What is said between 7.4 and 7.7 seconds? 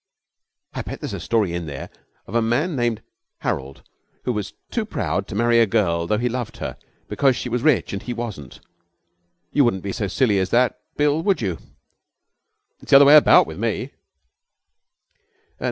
was